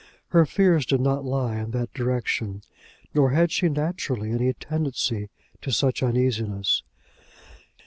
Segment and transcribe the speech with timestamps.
[0.29, 2.63] Her fears did not lie in that direction,
[3.13, 5.29] nor had she naturally any tendency
[5.61, 6.81] to such uneasiness.